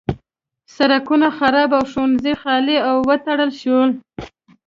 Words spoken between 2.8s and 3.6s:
او وتړل